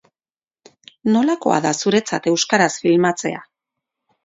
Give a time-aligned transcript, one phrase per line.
[1.17, 3.47] Nolakoa da zuretzat euskaraz filmatzea?